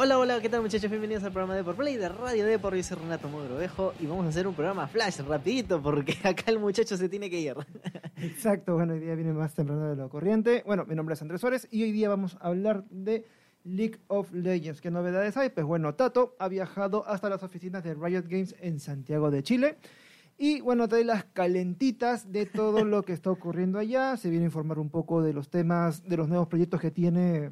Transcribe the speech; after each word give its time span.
Hola, 0.00 0.16
hola, 0.16 0.40
¿qué 0.40 0.48
tal 0.48 0.62
muchachos? 0.62 0.88
Bienvenidos 0.88 1.24
al 1.24 1.32
programa 1.32 1.56
de 1.56 1.64
Por 1.64 1.74
Play 1.74 1.96
de 1.96 2.08
Radio 2.08 2.46
Depor. 2.46 2.76
Yo 2.76 2.84
soy 2.84 2.98
Renato 2.98 3.28
Mogrovejo 3.28 3.94
y 3.98 4.06
vamos 4.06 4.26
a 4.26 4.28
hacer 4.28 4.46
un 4.46 4.54
programa 4.54 4.86
flash 4.86 5.18
rapidito 5.22 5.82
porque 5.82 6.16
acá 6.22 6.52
el 6.52 6.60
muchacho 6.60 6.96
se 6.96 7.08
tiene 7.08 7.28
que 7.28 7.40
ir. 7.40 7.56
Exacto, 8.16 8.74
bueno, 8.74 8.92
hoy 8.92 9.00
día 9.00 9.16
viene 9.16 9.32
más 9.32 9.56
temprano 9.56 9.90
de 9.90 9.96
lo 9.96 10.08
corriente. 10.08 10.62
Bueno, 10.64 10.86
mi 10.86 10.94
nombre 10.94 11.14
es 11.14 11.22
Andrés 11.22 11.40
Suárez 11.40 11.66
y 11.72 11.82
hoy 11.82 11.90
día 11.90 12.08
vamos 12.08 12.36
a 12.40 12.46
hablar 12.46 12.84
de 12.90 13.24
League 13.64 13.98
of 14.06 14.32
Legends. 14.32 14.80
¿Qué 14.80 14.92
novedades 14.92 15.36
hay? 15.36 15.48
Pues 15.48 15.66
bueno, 15.66 15.92
Tato 15.96 16.36
ha 16.38 16.46
viajado 16.46 17.04
hasta 17.08 17.28
las 17.28 17.42
oficinas 17.42 17.82
de 17.82 17.94
Riot 17.94 18.28
Games 18.28 18.54
en 18.60 18.78
Santiago 18.78 19.32
de 19.32 19.42
Chile. 19.42 19.78
Y 20.38 20.60
bueno, 20.60 20.86
trae 20.86 21.02
las 21.02 21.24
calentitas 21.24 22.30
de 22.30 22.46
todo 22.46 22.84
lo 22.84 23.02
que 23.02 23.14
está 23.14 23.32
ocurriendo 23.32 23.80
allá. 23.80 24.16
Se 24.16 24.30
viene 24.30 24.44
a 24.44 24.46
informar 24.46 24.78
un 24.78 24.90
poco 24.90 25.22
de 25.22 25.32
los 25.32 25.50
temas, 25.50 26.08
de 26.08 26.16
los 26.16 26.28
nuevos 26.28 26.46
proyectos 26.46 26.80
que 26.80 26.92
tiene 26.92 27.50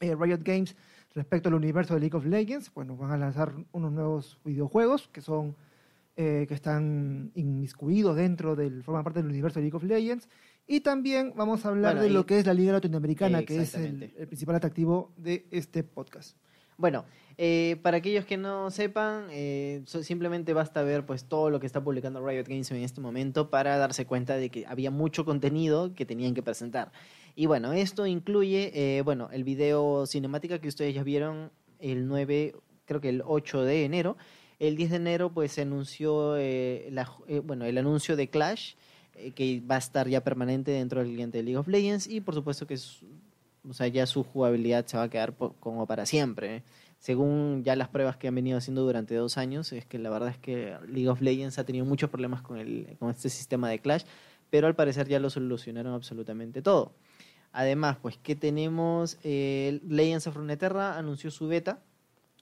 eh, 0.00 0.14
Riot 0.14 0.40
Games 0.42 0.76
respecto 1.14 1.48
al 1.48 1.54
universo 1.54 1.94
de 1.94 2.00
League 2.00 2.16
of 2.16 2.24
Legends. 2.26 2.72
Bueno, 2.74 2.96
van 2.96 3.10
a 3.10 3.16
lanzar 3.16 3.52
unos 3.72 3.92
nuevos 3.92 4.38
videojuegos 4.44 5.08
que 5.08 5.20
son 5.20 5.56
eh, 6.16 6.44
que 6.46 6.54
están 6.54 7.32
inmiscuidos 7.34 8.16
dentro 8.16 8.54
del, 8.54 8.82
forman 8.82 9.02
parte 9.02 9.20
del 9.22 9.30
universo 9.30 9.60
de 9.60 9.62
League 9.62 9.76
of 9.76 9.84
Legends. 9.84 10.28
Y 10.66 10.80
también 10.80 11.32
vamos 11.34 11.64
a 11.64 11.70
hablar 11.70 11.94
Bueno, 11.94 12.02
de 12.02 12.10
y- 12.10 12.12
lo 12.12 12.26
que 12.26 12.38
es 12.38 12.46
la 12.46 12.54
Liga 12.54 12.72
Latinoamericana, 12.72 13.42
que 13.44 13.62
es 13.62 13.74
el, 13.74 14.12
principal 14.28 14.56
atractivo 14.56 15.12
de 15.16 15.46
este 15.50 15.82
podcast. 15.82 16.36
Bueno, 16.76 17.04
eh, 17.38 17.78
para 17.82 17.98
aquellos 17.98 18.24
que 18.24 18.36
no 18.36 18.70
sepan, 18.70 19.26
eh, 19.30 19.82
simplemente 19.86 20.52
basta 20.52 20.82
ver 20.82 21.06
pues 21.06 21.24
todo 21.24 21.48
lo 21.50 21.60
que 21.60 21.66
está 21.66 21.82
publicando 21.82 22.26
Riot 22.26 22.44
Games 22.46 22.70
en 22.70 22.78
este 22.78 23.00
momento 23.00 23.50
para 23.50 23.76
darse 23.76 24.06
cuenta 24.06 24.36
de 24.36 24.50
que 24.50 24.66
había 24.66 24.90
mucho 24.90 25.24
contenido 25.24 25.94
que 25.94 26.04
tenían 26.06 26.34
que 26.34 26.42
presentar. 26.42 26.92
Y 27.34 27.46
bueno, 27.46 27.72
esto 27.72 28.06
incluye, 28.06 28.72
eh, 28.74 29.02
bueno, 29.02 29.30
el 29.32 29.44
video 29.44 30.06
cinemática 30.06 30.60
que 30.60 30.68
ustedes 30.68 30.94
ya 30.94 31.02
vieron 31.02 31.50
el 31.78 32.06
9, 32.06 32.54
creo 32.84 33.00
que 33.00 33.08
el 33.08 33.22
8 33.24 33.62
de 33.62 33.84
enero. 33.84 34.16
El 34.58 34.76
10 34.76 34.90
de 34.90 34.96
enero 34.96 35.32
pues 35.32 35.52
se 35.52 35.62
anunció, 35.62 36.36
eh, 36.36 36.88
la 36.92 37.10
eh, 37.26 37.40
bueno, 37.40 37.64
el 37.64 37.78
anuncio 37.78 38.14
de 38.16 38.28
Clash, 38.28 38.74
eh, 39.14 39.32
que 39.32 39.60
va 39.60 39.74
a 39.74 39.78
estar 39.78 40.08
ya 40.08 40.24
permanente 40.24 40.70
dentro 40.70 41.00
del 41.00 41.12
cliente 41.12 41.38
de 41.38 41.44
League 41.44 41.58
of 41.58 41.68
Legends 41.68 42.06
y 42.06 42.20
por 42.22 42.34
supuesto 42.34 42.66
que 42.66 42.78
ya 43.92 44.06
su 44.06 44.24
jugabilidad 44.24 44.86
se 44.86 44.96
va 44.96 45.04
a 45.04 45.10
quedar 45.10 45.34
como 45.34 45.86
para 45.86 46.06
siempre. 46.06 46.56
¿eh? 46.56 46.62
Según 46.98 47.62
ya 47.62 47.76
las 47.76 47.88
pruebas 47.88 48.16
que 48.16 48.28
han 48.28 48.34
venido 48.34 48.56
haciendo 48.56 48.82
durante 48.82 49.14
dos 49.14 49.36
años, 49.36 49.72
es 49.72 49.84
que 49.84 49.98
la 49.98 50.08
verdad 50.08 50.30
es 50.30 50.38
que 50.38 50.76
League 50.86 51.08
of 51.08 51.20
Legends 51.20 51.58
ha 51.58 51.64
tenido 51.64 51.84
muchos 51.84 52.08
problemas 52.08 52.40
con, 52.40 52.56
el, 52.58 52.96
con 52.98 53.10
este 53.10 53.28
sistema 53.28 53.68
de 53.68 53.80
Clash, 53.80 54.04
pero 54.48 54.66
al 54.66 54.74
parecer 54.74 55.08
ya 55.08 55.18
lo 55.18 55.28
solucionaron 55.28 55.92
absolutamente 55.92 56.62
todo. 56.62 56.92
Además, 57.52 57.98
pues, 58.00 58.16
que 58.16 58.34
tenemos? 58.34 59.18
Eh, 59.22 59.80
Legends 59.86 60.26
of 60.26 60.36
Runeterra 60.36 60.96
anunció 60.96 61.30
su 61.30 61.48
beta, 61.48 61.80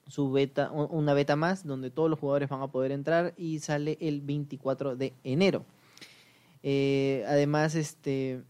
su 0.07 0.31
beta, 0.31 0.71
una 0.71 1.13
beta 1.13 1.35
más, 1.35 1.65
donde 1.65 1.89
todos 1.89 2.09
los 2.09 2.19
jugadores 2.19 2.49
van 2.49 2.61
a 2.61 2.67
poder 2.67 2.91
entrar 2.91 3.33
y 3.37 3.59
sale 3.59 3.97
el 4.01 4.21
24 4.21 4.95
de 4.95 5.13
enero. 5.23 5.65
Eh, 6.63 7.25
además, 7.27 7.75
este, 7.75 8.41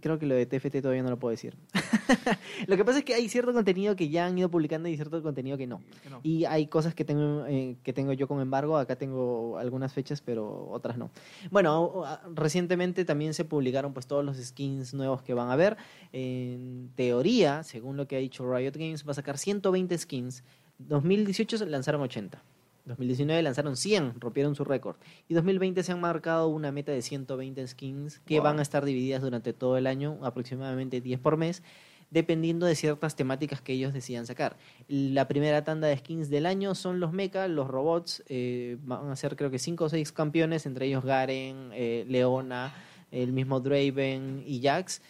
creo 0.00 0.18
que 0.18 0.26
lo 0.26 0.34
de 0.34 0.46
TFT 0.46 0.80
todavía 0.82 1.02
no 1.02 1.10
lo 1.10 1.18
puedo 1.18 1.30
decir. 1.30 1.56
lo 2.66 2.76
que 2.76 2.84
pasa 2.84 2.98
es 2.98 3.04
que 3.04 3.14
hay 3.14 3.28
cierto 3.28 3.52
contenido 3.52 3.96
que 3.96 4.08
ya 4.08 4.26
han 4.26 4.36
ido 4.36 4.50
publicando 4.50 4.88
y 4.88 4.96
cierto 4.96 5.22
contenido 5.22 5.56
que 5.56 5.66
no. 5.66 5.80
Y 6.22 6.44
hay 6.44 6.66
cosas 6.66 6.94
que 6.94 7.04
tengo, 7.04 7.46
eh, 7.46 7.76
que 7.82 7.92
tengo 7.92 8.12
yo 8.12 8.28
con 8.28 8.40
embargo. 8.40 8.76
Acá 8.76 8.96
tengo 8.96 9.58
algunas 9.58 9.92
fechas, 9.92 10.20
pero 10.20 10.68
otras 10.70 10.98
no. 10.98 11.10
Bueno, 11.50 12.04
recientemente 12.34 13.04
también 13.04 13.34
se 13.34 13.44
publicaron 13.44 13.92
pues 13.92 14.06
todos 14.06 14.24
los 14.24 14.36
skins 14.36 14.92
nuevos 14.92 15.22
que 15.22 15.34
van 15.34 15.48
a 15.48 15.54
haber. 15.54 15.76
En 16.12 16.90
teoría, 16.94 17.62
según 17.62 17.96
lo 17.96 18.06
que 18.06 18.16
ha 18.16 18.20
dicho 18.20 18.50
Riot 18.50 18.74
Games, 18.74 19.06
va 19.06 19.12
a 19.12 19.14
sacar 19.14 19.38
120 19.38 19.96
skins. 19.96 20.44
2018 20.78 21.58
se 21.58 21.66
lanzaron 21.66 22.02
80. 22.02 22.42
2019 22.90 23.42
lanzaron 23.42 23.76
100, 23.76 24.20
rompieron 24.20 24.54
su 24.54 24.64
récord. 24.64 24.96
Y 25.28 25.34
2020 25.34 25.82
se 25.82 25.92
han 25.92 26.00
marcado 26.00 26.48
una 26.48 26.70
meta 26.72 26.92
de 26.92 27.02
120 27.02 27.66
skins 27.66 28.20
que 28.26 28.36
Wow. 28.36 28.44
van 28.44 28.58
a 28.58 28.62
estar 28.62 28.84
divididas 28.84 29.22
durante 29.22 29.52
todo 29.52 29.76
el 29.76 29.86
año, 29.86 30.18
aproximadamente 30.22 31.00
10 31.00 31.20
por 31.20 31.36
mes, 31.36 31.62
dependiendo 32.10 32.66
de 32.66 32.74
ciertas 32.74 33.14
temáticas 33.14 33.60
que 33.60 33.72
ellos 33.72 33.92
decidan 33.92 34.26
sacar. 34.26 34.56
La 34.88 35.28
primera 35.28 35.62
tanda 35.62 35.86
de 35.86 35.96
skins 35.96 36.28
del 36.28 36.44
año 36.46 36.74
son 36.74 36.98
los 36.98 37.12
mecha, 37.12 37.46
los 37.46 37.68
robots, 37.68 38.22
eh, 38.28 38.76
van 38.82 39.10
a 39.10 39.16
ser 39.16 39.36
creo 39.36 39.50
que 39.50 39.58
5 39.60 39.84
o 39.84 39.88
6 39.88 40.10
campeones, 40.12 40.66
entre 40.66 40.86
ellos 40.86 41.04
Garen, 41.04 41.70
eh, 41.72 42.04
Leona, 42.08 42.74
el 43.12 43.32
mismo 43.32 43.60
Draven 43.60 44.42
y 44.46 44.60
Jax, 44.60 45.02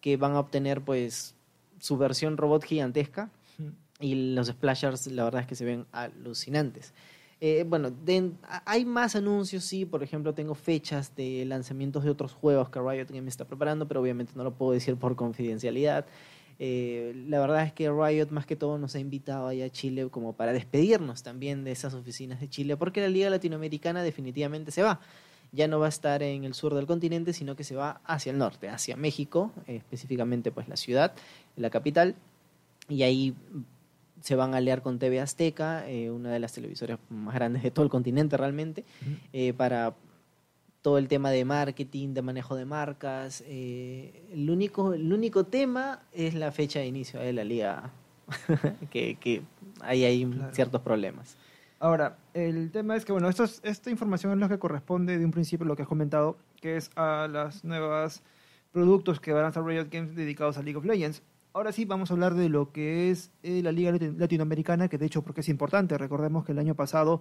que 0.00 0.16
van 0.16 0.32
a 0.32 0.40
obtener 0.40 0.80
pues 0.82 1.34
su 1.78 1.96
versión 1.96 2.36
robot 2.36 2.64
gigantesca 2.64 3.30
y 4.00 4.34
los 4.34 4.48
splashers 4.48 5.06
la 5.08 5.24
verdad 5.24 5.42
es 5.42 5.46
que 5.46 5.54
se 5.54 5.64
ven 5.64 5.86
alucinantes. 5.92 6.92
Eh, 7.40 7.64
bueno, 7.68 7.92
hay 8.64 8.84
más 8.84 9.14
anuncios, 9.14 9.62
sí, 9.62 9.84
por 9.84 10.02
ejemplo 10.02 10.34
tengo 10.34 10.56
fechas 10.56 11.14
de 11.14 11.44
lanzamientos 11.44 12.02
de 12.02 12.10
otros 12.10 12.32
juegos 12.32 12.68
que 12.68 12.80
Riot 12.80 13.06
Games 13.10 13.28
está 13.28 13.44
preparando, 13.44 13.86
pero 13.86 14.00
obviamente 14.00 14.32
no 14.34 14.42
lo 14.42 14.54
puedo 14.54 14.72
decir 14.72 14.96
por 14.96 15.14
confidencialidad. 15.14 16.04
Eh, 16.58 17.12
la 17.28 17.38
verdad 17.38 17.62
es 17.64 17.72
que 17.72 17.88
Riot 17.88 18.30
más 18.30 18.44
que 18.44 18.56
todo 18.56 18.78
nos 18.78 18.96
ha 18.96 18.98
invitado 18.98 19.46
allá 19.46 19.66
a 19.66 19.70
Chile 19.70 20.08
como 20.10 20.32
para 20.32 20.52
despedirnos 20.52 21.22
también 21.22 21.62
de 21.62 21.70
esas 21.70 21.94
oficinas 21.94 22.40
de 22.40 22.48
Chile, 22.48 22.76
porque 22.76 23.00
la 23.00 23.08
Liga 23.08 23.30
Latinoamericana 23.30 24.02
definitivamente 24.02 24.72
se 24.72 24.82
va. 24.82 25.00
Ya 25.52 25.68
no 25.68 25.78
va 25.78 25.86
a 25.86 25.90
estar 25.90 26.22
en 26.24 26.42
el 26.42 26.54
sur 26.54 26.74
del 26.74 26.86
continente, 26.86 27.32
sino 27.32 27.54
que 27.54 27.62
se 27.62 27.76
va 27.76 28.00
hacia 28.04 28.32
el 28.32 28.38
norte, 28.38 28.68
hacia 28.68 28.96
México, 28.96 29.52
eh, 29.68 29.76
específicamente 29.76 30.50
pues 30.50 30.68
la 30.68 30.76
ciudad, 30.76 31.14
la 31.56 31.70
capital, 31.70 32.16
y 32.88 33.02
ahí 33.04 33.34
se 34.20 34.34
van 34.34 34.54
a 34.54 34.58
aliar 34.58 34.82
con 34.82 34.98
TV 34.98 35.20
Azteca, 35.20 35.88
eh, 35.88 36.10
una 36.10 36.30
de 36.30 36.38
las 36.38 36.52
televisoras 36.52 36.98
más 37.10 37.34
grandes 37.34 37.62
de 37.62 37.70
todo 37.70 37.84
el 37.84 37.90
continente 37.90 38.36
realmente, 38.36 38.84
eh, 39.32 39.52
para 39.52 39.94
todo 40.82 40.98
el 40.98 41.08
tema 41.08 41.30
de 41.30 41.44
marketing, 41.44 42.14
de 42.14 42.22
manejo 42.22 42.54
de 42.56 42.64
marcas. 42.64 43.42
eh, 43.46 44.24
el, 44.32 44.48
único, 44.50 44.94
el 44.94 45.12
único 45.12 45.44
tema 45.44 46.02
es 46.12 46.34
la 46.34 46.52
fecha 46.52 46.78
de 46.80 46.86
inicio 46.86 47.20
de 47.20 47.32
la 47.32 47.44
liga, 47.44 47.90
que, 48.90 49.16
que 49.16 49.42
ahí 49.80 50.04
hay 50.04 50.24
Claro. 50.24 50.54
ciertos 50.54 50.80
problemas. 50.82 51.36
Ahora, 51.80 52.16
el 52.34 52.70
tema 52.72 52.96
es 52.96 53.04
que, 53.04 53.12
bueno, 53.12 53.28
esto 53.28 53.44
es- 53.44 53.60
esta 53.62 53.90
información 53.90 54.32
es 54.32 54.38
lo 54.38 54.48
que 54.48 54.58
corresponde 54.58 55.16
de 55.18 55.24
un 55.24 55.30
principio 55.30 55.64
lo 55.66 55.76
que 55.76 55.82
has 55.82 55.88
comentado, 55.88 56.36
que 56.60 56.76
es 56.76 56.90
a 56.96 57.28
las 57.30 57.64
nuevas 57.64 58.22
productos 58.72 59.20
que 59.20 59.32
van 59.32 59.40
a 59.40 59.44
lanzar 59.44 59.64
Riot 59.64 59.86
Games 59.90 60.14
dedicados 60.16 60.58
a 60.58 60.62
League 60.62 60.76
of 60.76 60.84
Legends. 60.84 61.22
Ahora 61.52 61.72
sí, 61.72 61.84
vamos 61.84 62.10
a 62.10 62.14
hablar 62.14 62.34
de 62.34 62.48
lo 62.48 62.72
que 62.72 63.10
es 63.10 63.32
eh, 63.42 63.62
la 63.62 63.72
Liga 63.72 63.90
Lati- 63.92 64.16
Latinoamericana, 64.16 64.88
que 64.88 64.98
de 64.98 65.06
hecho 65.06 65.22
porque 65.22 65.40
es 65.40 65.48
importante. 65.48 65.96
Recordemos 65.98 66.44
que 66.44 66.52
el 66.52 66.58
año 66.58 66.74
pasado 66.74 67.20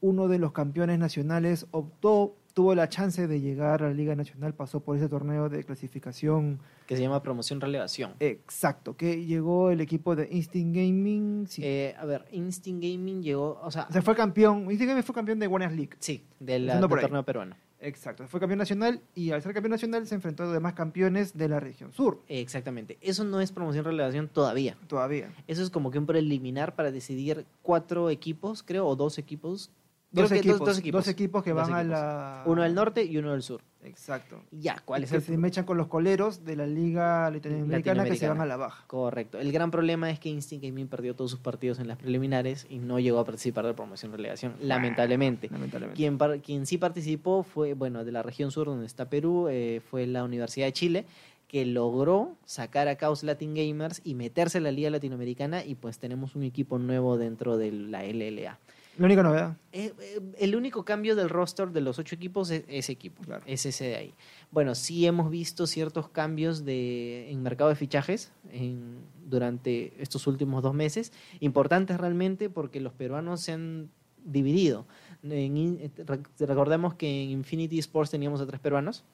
uno 0.00 0.28
de 0.28 0.38
los 0.38 0.52
campeones 0.52 0.98
nacionales 0.98 1.66
optó, 1.70 2.36
tuvo 2.52 2.74
la 2.74 2.88
chance 2.90 3.26
de 3.26 3.40
llegar 3.40 3.82
a 3.82 3.88
la 3.88 3.94
Liga 3.94 4.14
Nacional, 4.14 4.52
pasó 4.54 4.80
por 4.80 4.96
ese 4.96 5.08
torneo 5.08 5.48
de 5.48 5.64
clasificación 5.64 6.58
Que 6.86 6.96
se 6.96 7.02
llama 7.02 7.22
promoción 7.22 7.60
relevación. 7.62 8.12
exacto, 8.20 8.94
que 8.96 9.24
llegó 9.24 9.70
el 9.70 9.80
equipo 9.80 10.14
de 10.14 10.28
Instinct 10.30 10.76
Gaming. 10.76 11.46
sí. 11.48 11.62
Eh, 11.64 11.94
a 11.98 12.04
ver, 12.04 12.26
Instinct 12.32 12.82
Gaming 12.82 13.22
llegó, 13.22 13.58
o 13.62 13.70
sea, 13.70 13.86
o 13.88 13.92
sea, 13.92 14.02
fue 14.02 14.14
campeón, 14.14 14.62
Instinct 14.70 14.88
Gaming 14.88 15.02
fue 15.04 15.14
campeón 15.14 15.38
de 15.38 15.46
Warriors 15.46 15.74
League. 15.74 15.96
sí, 15.98 16.24
del, 16.40 16.66
del 16.66 16.80
torneo 16.80 17.22
peruano. 17.24 17.56
Exacto, 17.80 18.26
fue 18.26 18.40
campeón 18.40 18.58
nacional 18.58 19.00
y 19.14 19.30
al 19.32 19.42
ser 19.42 19.52
campeón 19.52 19.72
nacional 19.72 20.06
se 20.06 20.14
enfrentó 20.14 20.42
a 20.42 20.46
los 20.46 20.54
demás 20.54 20.74
campeones 20.74 21.36
de 21.36 21.48
la 21.48 21.60
región 21.60 21.92
sur, 21.92 22.22
Exactamente. 22.28 22.96
Eso 23.00 23.24
no 23.24 23.40
es 23.40 23.52
promoción 23.52 23.84
relevación 23.84 24.28
todavía. 24.28 24.76
todavía. 24.86 25.32
Eso 25.46 25.62
es 25.62 25.70
como 25.70 25.90
que 25.90 25.98
un 25.98 26.06
preliminar 26.06 26.74
para 26.74 26.90
decidir 26.90 27.44
cuatro 27.62 28.10
equipos, 28.10 28.62
creo, 28.62 28.86
o 28.86 28.96
dos 28.96 29.18
equipos. 29.18 29.70
Creo 30.16 30.24
Dos 30.24 30.32
que 30.32 30.38
equipos, 30.38 30.58
dos, 30.58 30.68
dos 30.68 30.78
equipos. 30.78 30.98
dos 31.04 31.08
equipos 31.08 31.44
que 31.44 31.52
van 31.52 31.64
equipos. 31.66 31.80
a 31.80 31.84
la... 31.84 32.42
Uno 32.46 32.62
del 32.62 32.74
norte 32.74 33.04
y 33.04 33.16
uno 33.18 33.32
del 33.32 33.42
sur. 33.42 33.60
Exacto. 33.84 34.42
Ya, 34.50 34.82
¿cuál 34.84 35.04
es 35.04 35.10
que 35.10 35.16
el 35.16 35.22
se 35.22 35.36
mechan 35.36 35.64
con 35.64 35.76
los 35.76 35.86
coleros 35.86 36.44
de 36.44 36.56
la 36.56 36.66
liga 36.66 37.30
latinoamericana, 37.30 38.04
que 38.04 38.16
se 38.16 38.28
van 38.28 38.40
a 38.40 38.46
la 38.46 38.56
baja. 38.56 38.84
Correcto. 38.88 39.38
El 39.38 39.52
gran 39.52 39.70
problema 39.70 40.10
es 40.10 40.18
que 40.18 40.28
Instinct 40.28 40.64
Gaming 40.64 40.88
perdió 40.88 41.14
todos 41.14 41.30
sus 41.30 41.40
partidos 41.40 41.78
en 41.78 41.86
las 41.86 41.96
preliminares 41.98 42.66
y 42.68 42.78
no 42.78 42.98
llegó 42.98 43.18
a 43.20 43.24
participar 43.24 43.64
de 43.64 43.70
la 43.72 43.76
promoción 43.76 44.10
relegación, 44.10 44.54
lamentablemente. 44.60 45.48
Lamentablemente. 45.50 45.96
Quien, 45.96 46.18
par- 46.18 46.40
quien 46.40 46.66
sí 46.66 46.78
participó 46.78 47.42
fue, 47.44 47.74
bueno, 47.74 48.04
de 48.04 48.10
la 48.12 48.22
región 48.22 48.50
sur 48.50 48.66
donde 48.66 48.86
está 48.86 49.08
Perú, 49.08 49.46
eh, 49.48 49.80
fue 49.88 50.06
la 50.06 50.24
Universidad 50.24 50.66
de 50.66 50.72
Chile, 50.72 51.06
que 51.46 51.64
logró 51.64 52.34
sacar 52.44 52.88
a 52.88 52.96
Chaos 52.96 53.22
Latin 53.22 53.54
Gamers 53.54 54.00
y 54.02 54.14
meterse 54.14 54.58
en 54.58 54.64
la 54.64 54.72
Liga 54.72 54.90
Latinoamericana 54.90 55.64
y 55.64 55.76
pues 55.76 55.98
tenemos 56.00 56.34
un 56.34 56.42
equipo 56.42 56.78
nuevo 56.80 57.18
dentro 57.18 57.56
de 57.56 57.70
la 57.70 58.02
LLA. 58.02 58.58
La 58.98 59.04
única 59.06 59.22
novedad. 59.22 59.56
Eh, 59.72 59.92
eh, 60.00 60.20
el 60.38 60.56
único 60.56 60.84
cambio 60.84 61.14
del 61.16 61.28
roster 61.28 61.68
de 61.70 61.82
los 61.82 61.98
ocho 61.98 62.14
equipos 62.14 62.50
es 62.50 62.64
ese 62.68 62.92
equipo, 62.92 63.22
Claro. 63.24 63.42
es 63.46 63.66
ese 63.66 63.84
de 63.88 63.96
ahí. 63.96 64.14
Bueno, 64.50 64.74
sí 64.74 65.04
hemos 65.06 65.30
visto 65.30 65.66
ciertos 65.66 66.08
cambios 66.08 66.64
de, 66.64 67.30
en 67.30 67.42
mercado 67.42 67.68
de 67.68 67.76
fichajes 67.76 68.32
en- 68.52 68.98
durante 69.26 69.92
estos 70.00 70.26
últimos 70.26 70.62
dos 70.62 70.72
meses, 70.74 71.12
importantes 71.40 71.98
realmente 71.98 72.48
porque 72.48 72.80
los 72.80 72.92
peruanos 72.94 73.40
se 73.42 73.52
han 73.52 73.90
dividido. 74.24 74.86
En 75.22 75.56
eh, 75.80 75.90
rec- 75.98 76.28
recordemos 76.38 76.94
que 76.94 77.24
en 77.24 77.30
Infinity 77.30 77.78
Sports 77.80 78.10
teníamos 78.12 78.40
a 78.40 78.46
tres 78.46 78.60
peruanos, 78.60 79.04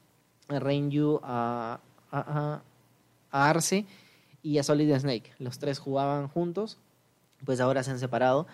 a 0.49 0.61
Rainju, 0.61 1.19
a, 1.25 1.81
a, 2.11 2.19
a- 2.21 2.63
a 3.33 3.51
Arce 3.51 3.85
y 4.43 4.59
a 4.59 4.63
Solid 4.63 4.95
Snake. 4.97 5.33
Los 5.39 5.59
tres 5.59 5.79
jugaban 5.81 6.29
juntos 6.29 6.79
pues 7.45 7.59
ahora 7.61 7.83
se 7.83 7.91
han 7.91 7.99
separado. 7.99 8.47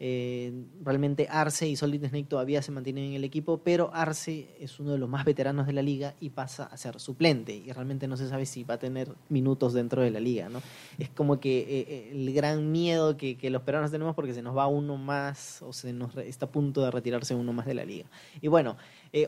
Eh, 0.00 0.52
realmente 0.82 1.28
Arce 1.30 1.68
y 1.68 1.76
Solid 1.76 2.04
Snake 2.08 2.26
todavía 2.28 2.60
se 2.62 2.72
mantienen 2.72 3.04
en 3.04 3.12
el 3.12 3.22
equipo, 3.22 3.58
pero 3.58 3.94
Arce 3.94 4.48
es 4.58 4.80
uno 4.80 4.90
de 4.90 4.98
los 4.98 5.08
más 5.08 5.24
veteranos 5.24 5.68
de 5.68 5.72
la 5.72 5.82
liga 5.82 6.14
y 6.20 6.30
pasa 6.30 6.64
a 6.64 6.76
ser 6.76 6.98
suplente 6.98 7.54
y 7.54 7.70
realmente 7.70 8.08
no 8.08 8.16
se 8.16 8.28
sabe 8.28 8.44
si 8.44 8.64
va 8.64 8.74
a 8.74 8.78
tener 8.78 9.14
minutos 9.28 9.72
dentro 9.72 10.02
de 10.02 10.10
la 10.10 10.18
liga, 10.18 10.48
¿no? 10.48 10.60
Es 10.98 11.10
como 11.10 11.38
que 11.38 11.60
eh, 11.60 11.86
eh, 11.88 12.08
el 12.12 12.34
gran 12.34 12.72
miedo 12.72 13.16
que, 13.16 13.38
los 13.54 13.62
peruanos 13.62 13.92
tenemos 13.92 14.16
porque 14.16 14.34
se 14.34 14.42
nos 14.42 14.56
va 14.56 14.66
uno 14.66 14.96
más 14.96 15.62
o 15.62 15.72
se 15.72 15.92
nos 15.92 16.16
está 16.16 16.46
a 16.46 16.50
punto 16.50 16.82
de 16.82 16.90
retirarse 16.90 17.34
uno 17.34 17.52
más 17.52 17.66
de 17.66 17.74
la 17.74 17.84
liga. 17.84 18.06
Y 18.40 18.48
bueno, 18.48 18.76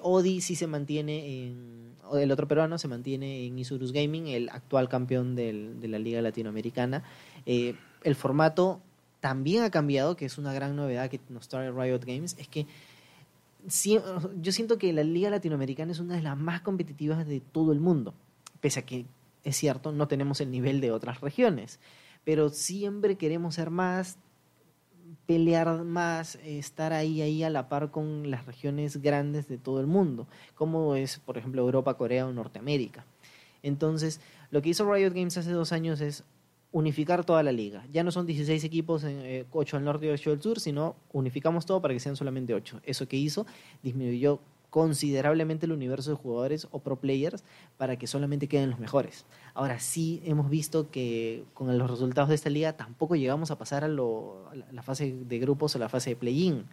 Odi 0.03 0.41
sí 0.41 0.57
se 0.57 0.67
mantiene 0.67 1.45
en, 1.45 1.95
el 2.15 2.33
otro 2.33 2.49
peruano 2.49 2.77
se 2.79 2.89
mantiene 2.89 3.47
en 3.47 3.59
Isurus 3.59 3.93
Gaming, 3.93 4.27
el 4.29 4.49
actual 4.49 4.89
campeón 4.89 5.37
del, 5.37 5.81
de 5.81 5.89
la 5.89 5.99
liga 5.99 6.21
latinoamericana. 6.23 7.05
el 7.45 8.15
formato 8.17 8.81
también 9.26 9.64
ha 9.64 9.70
cambiado, 9.73 10.14
que 10.14 10.25
es 10.25 10.38
una 10.38 10.52
gran 10.52 10.76
novedad 10.76 11.11
que 11.11 11.19
nos 11.31 11.49
trae 11.49 11.73
Riot 11.73 12.05
Games, 12.06 12.37
es 12.38 12.46
que 12.46 12.64
yo 14.40 14.52
siento 14.52 14.78
que 14.78 14.93
la 14.93 15.02
liga 15.02 15.31
latinoamericana 15.31 15.90
es 15.90 15.99
una 15.99 16.14
de 16.14 16.23
las 16.23 16.38
más 16.38 16.61
competitivas 16.61 17.26
de 17.26 17.40
todo 17.40 17.73
el 17.73 17.81
mundo, 17.81 18.14
pese 18.61 18.78
a 18.78 18.87
que 18.87 19.05
es 19.43 19.56
cierto, 19.56 19.90
no 19.90 20.06
tenemos 20.06 20.40
el 20.40 20.52
nivel 20.52 20.81
de 20.81 20.93
otras 20.93 21.20
regiones, 21.23 21.81
pero 22.23 22.50
siempre 22.50 23.17
queremos 23.17 23.56
ser 23.56 23.70
más, 23.70 24.17
pelear 25.26 25.82
más, 25.82 26.37
estar 26.44 26.93
ahí, 26.93 27.20
ahí 27.20 27.43
a 27.43 27.50
la 27.50 27.69
par 27.69 27.90
con 27.90 28.31
las 28.31 28.46
regiones 28.46 29.02
grandes 29.02 29.49
de 29.49 29.58
todo 29.58 29.81
el 29.81 29.88
mundo, 29.88 30.29
como 30.55 30.94
es, 30.94 31.19
por 31.19 31.37
ejemplo, 31.37 31.62
Europa, 31.62 31.94
Corea 31.94 32.29
o 32.29 32.32
Norteamérica. 32.32 33.05
Entonces, 33.64 34.20
lo 34.52 34.62
que 34.62 34.69
hizo 34.69 34.88
Riot 34.88 35.14
Games 35.14 35.37
hace 35.37 35.50
dos 35.50 35.72
años 35.72 36.00
es 36.00 36.22
unificar 36.73 37.25
toda 37.25 37.43
la 37.43 37.53
liga. 37.53 37.85
Ya 37.93 38.05
no 38.05 38.11
son 38.11 38.27
16 38.27 38.65
equipos, 38.65 39.05
en, 39.05 39.47
8 39.51 39.77
eh, 39.77 39.79
al 39.79 39.85
norte 39.85 40.07
y 40.07 40.09
8 40.11 40.31
al 40.31 40.43
sur, 40.43 40.61
sino 40.61 40.97
unificamos 41.13 41.67
todo 41.67 41.81
para 41.81 41.95
que 41.95 42.01
sean 42.01 42.17
solamente 42.17 42.55
8. 42.55 42.81
Eso 42.85 43.09
que 43.09 43.17
hizo 43.17 43.47
disminuyó 43.83 44.41
considerablemente 44.77 45.65
el 45.65 45.73
universo 45.73 46.11
de 46.11 46.17
jugadores 46.17 46.69
o 46.71 46.81
pro 46.81 46.97
players 46.97 47.45
para 47.79 47.97
que 47.97 48.07
solamente 48.07 48.47
queden 48.47 48.69
los 48.69 48.79
mejores. 48.79 49.25
Ahora 49.55 49.81
sí 49.81 50.21
hemos 50.25 50.51
visto 50.51 50.91
que 50.91 51.45
con 51.55 51.79
los 51.79 51.91
resultados 51.91 52.29
de 52.29 52.35
esta 52.35 52.51
liga 52.51 52.75
tampoco 52.75 53.17
llegamos 53.17 53.51
a 53.51 53.57
pasar 53.57 53.85
a, 53.85 53.89
la 53.89 54.83
fase 54.83 55.17
de 55.19 55.39
grupos 55.39 55.75
o 55.75 55.79
la 55.79 55.89
fase 55.89 56.11
de 56.11 56.17
play-in. 56.17 56.67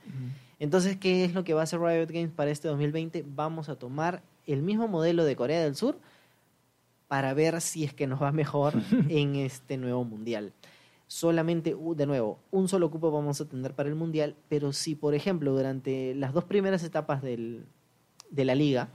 Entonces, 0.60 0.98
¿qué 0.98 1.24
es 1.24 1.34
lo 1.34 1.45
que 1.45 1.54
va 1.54 1.62
a 1.62 1.63
hacer 1.63 1.80
Riot 1.80 2.07
Games 2.07 2.31
para 2.31 2.51
este 2.51 2.68
2020? 2.68 3.24
Vamos 3.25 3.69
a 3.69 3.75
tomar 3.75 4.22
el 4.48 4.62
mismo 4.63 4.90
modelo 4.90 5.24
de 5.24 5.36
Corea 5.38 5.63
del 5.63 5.75
Sur, 5.75 5.98
para 7.07 7.33
ver 7.33 7.61
si 7.61 7.83
es 7.83 7.94
que 7.94 8.07
nos 8.07 8.21
va 8.21 8.31
mejor 8.31 8.73
en 9.09 9.35
este 9.35 9.77
nuevo 9.77 10.03
mundial. 10.03 10.53
Solamente, 11.07 11.75
de 11.95 12.05
nuevo, 12.05 12.39
un 12.50 12.67
solo 12.67 12.89
cupo 12.89 13.11
vamos 13.11 13.39
a 13.39 13.45
tener 13.45 13.73
para 13.73 13.89
el 13.89 13.95
mundial, 13.95 14.35
pero 14.50 14.73
si, 14.73 14.95
por 14.95 15.13
ejemplo, 15.13 15.51
durante 15.51 16.15
las 16.15 16.33
dos 16.33 16.45
primeras 16.45 16.83
etapas 16.83 17.21
del, 17.21 17.65
de 18.31 18.45
la 18.45 18.55
liga, 18.55 18.89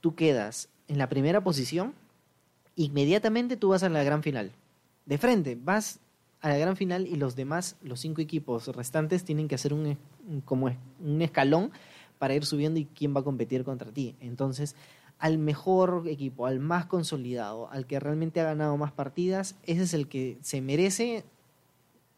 tú 0.00 0.14
quedas 0.14 0.68
en 0.88 0.98
la 0.98 1.08
primera 1.08 1.42
posición, 1.42 1.94
inmediatamente 2.76 3.56
tú 3.56 3.70
vas 3.70 3.82
a 3.82 3.88
la 3.88 4.04
gran 4.04 4.22
final. 4.22 4.52
De 5.06 5.18
frente, 5.18 5.58
vas 5.60 6.00
a 6.42 6.48
la 6.48 6.58
gran 6.58 6.76
final 6.76 7.06
y 7.06 7.16
los 7.16 7.34
demás, 7.36 7.76
los 7.82 8.00
cinco 8.00 8.20
equipos 8.20 8.68
restantes, 8.68 9.24
tienen 9.24 9.48
que 9.48 9.54
hacer 9.54 9.72
un, 9.72 9.96
como 10.44 10.70
un 11.00 11.22
escalón 11.22 11.70
para 12.18 12.34
ir 12.34 12.44
subiendo 12.44 12.78
y 12.78 12.84
quién 12.84 13.14
va 13.14 13.20
a 13.20 13.24
competir 13.24 13.64
contra 13.64 13.90
ti. 13.90 14.14
Entonces, 14.20 14.76
al 15.22 15.38
mejor 15.38 16.02
equipo, 16.08 16.46
al 16.46 16.58
más 16.58 16.86
consolidado, 16.86 17.70
al 17.70 17.86
que 17.86 18.00
realmente 18.00 18.40
ha 18.40 18.44
ganado 18.44 18.76
más 18.76 18.90
partidas, 18.90 19.54
ese 19.62 19.84
es 19.84 19.94
el 19.94 20.08
que 20.08 20.36
se 20.40 20.60
merece 20.60 21.22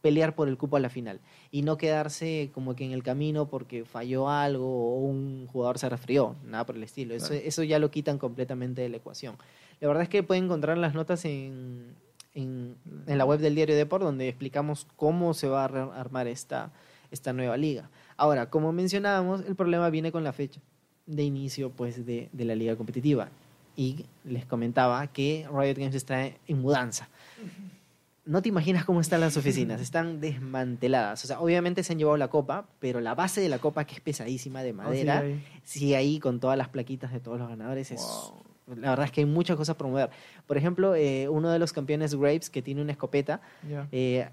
pelear 0.00 0.34
por 0.34 0.48
el 0.48 0.56
cupo 0.56 0.78
a 0.78 0.80
la 0.80 0.88
final 0.88 1.20
y 1.50 1.60
no 1.60 1.76
quedarse 1.76 2.50
como 2.54 2.74
que 2.74 2.86
en 2.86 2.92
el 2.92 3.02
camino 3.02 3.46
porque 3.50 3.84
falló 3.84 4.30
algo 4.30 4.94
o 4.94 5.00
un 5.00 5.46
jugador 5.48 5.78
se 5.78 5.90
resfrió, 5.90 6.36
nada 6.46 6.64
por 6.64 6.76
el 6.76 6.82
estilo. 6.82 7.14
Eso, 7.14 7.34
eso 7.34 7.62
ya 7.62 7.78
lo 7.78 7.90
quitan 7.90 8.16
completamente 8.16 8.80
de 8.80 8.88
la 8.88 8.96
ecuación. 8.96 9.36
La 9.80 9.88
verdad 9.88 10.04
es 10.04 10.08
que 10.08 10.22
pueden 10.22 10.44
encontrar 10.44 10.78
las 10.78 10.94
notas 10.94 11.26
en, 11.26 11.94
en, 12.32 12.74
en 13.06 13.18
la 13.18 13.26
web 13.26 13.38
del 13.38 13.54
diario 13.54 13.76
Deport 13.76 14.02
donde 14.02 14.30
explicamos 14.30 14.86
cómo 14.96 15.34
se 15.34 15.46
va 15.46 15.66
a 15.66 16.00
armar 16.00 16.26
esta, 16.26 16.72
esta 17.10 17.34
nueva 17.34 17.58
liga. 17.58 17.90
Ahora, 18.16 18.48
como 18.48 18.72
mencionábamos, 18.72 19.42
el 19.42 19.56
problema 19.56 19.90
viene 19.90 20.10
con 20.10 20.24
la 20.24 20.32
fecha 20.32 20.62
de 21.06 21.22
inicio 21.22 21.70
pues, 21.70 22.04
de, 22.06 22.28
de, 22.32 22.44
la 22.44 22.54
liga 22.54 22.76
competitiva. 22.76 23.28
Y 23.76 24.06
les 24.24 24.46
comentaba 24.46 25.06
que 25.08 25.46
Riot 25.52 25.74
Games 25.74 25.94
está 25.94 26.26
en 26.26 26.60
mudanza. 26.60 27.08
No 28.24 28.40
te 28.40 28.48
imaginas 28.48 28.84
cómo 28.84 29.00
están 29.00 29.20
las 29.20 29.36
oficinas, 29.36 29.80
están 29.82 30.20
desmanteladas. 30.20 31.24
O 31.24 31.26
sea, 31.26 31.40
obviamente 31.40 31.82
se 31.82 31.92
han 31.92 31.98
llevado 31.98 32.16
la 32.16 32.28
copa, 32.28 32.66
pero 32.78 33.00
la 33.00 33.14
base 33.14 33.40
de 33.40 33.48
la 33.48 33.58
copa, 33.58 33.84
que 33.84 33.94
es 33.96 34.00
pesadísima 34.00 34.62
de 34.62 34.70
oh, 34.70 34.74
madera, 34.74 35.24
sigue 35.62 35.96
ahí 35.96 36.18
con 36.20 36.40
todas 36.40 36.56
las 36.56 36.68
plaquitas 36.68 37.12
de 37.12 37.20
todos 37.20 37.38
los 37.38 37.48
ganadores. 37.48 37.90
Es, 37.90 38.32
La 38.66 38.90
verdad 38.90 39.06
es 39.06 39.12
que 39.12 39.20
hay 39.20 39.26
muchas 39.26 39.56
cosas 39.56 39.76
por 39.76 39.88
mover. 39.88 40.10
Por 40.46 40.56
ejemplo, 40.56 40.94
eh, 40.94 41.28
uno 41.28 41.50
de 41.50 41.58
los 41.58 41.72
campeones 41.72 42.14
Graves, 42.14 42.48
que 42.48 42.62
tiene 42.62 42.80
una 42.80 42.92
escopeta, 42.92 43.42
eh, 43.92 44.28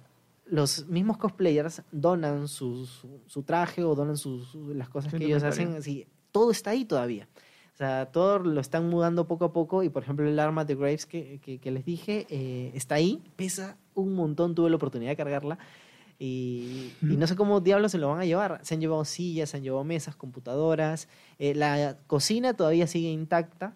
los 0.45 0.87
mismos 0.87 1.17
cosplayers 1.17 1.81
donan 1.91 2.47
su, 2.47 2.85
su, 3.27 3.43
traje 3.43 3.83
o 3.83 3.95
donan 3.95 4.17
sus, 4.17 4.53
las 4.55 4.89
cosas 4.89 5.13
que 5.13 5.25
ellos 5.25 5.43
hacen. 5.43 5.75
Así, 5.75 6.07
todo 6.31 6.51
está 6.51 6.71
ahí 6.71 6.85
todavía. 6.85 7.27
O 7.73 7.77
sea, 7.77 8.07
todo 8.07 8.39
lo 8.39 8.61
están 8.61 8.89
mudando 8.89 9.27
poco 9.27 9.45
a 9.45 9.53
poco 9.53 9.83
y, 9.83 9.89
por 9.89 10.03
ejemplo, 10.03 10.27
el 10.27 10.39
arma 10.39 10.65
de 10.65 10.75
Graves 10.75 11.05
que, 11.05 11.39
que, 11.39 11.71
les 11.71 11.83
dije 11.85 12.27
eh, 12.29 12.71
está 12.75 12.95
ahí, 12.95 13.23
pesa 13.35 13.77
un 13.95 14.13
montón, 14.13 14.53
tuve 14.53 14.69
la 14.69 14.75
oportunidad 14.75 15.11
de 15.11 15.17
cargarla 15.17 15.57
y, 16.23 16.93
no 17.01 17.25
sé 17.25 17.35
cómo 17.35 17.61
diablos 17.61 17.91
se 17.91 17.97
lo 17.97 18.09
van 18.09 18.19
a 18.19 18.25
llevar. 18.25 18.59
Se 18.61 18.75
han 18.75 18.79
llevado 18.79 19.03
sillas, 19.05 19.49
se 19.49 19.57
han 19.57 19.63
llevado 19.63 19.83
mesas, 19.83 20.15
computadoras, 20.15 21.07
eh, 21.39 21.55
la 21.55 21.97
cocina 22.05 22.53
todavía 22.53 22.85
sigue 22.85 23.09
intacta. 23.09 23.73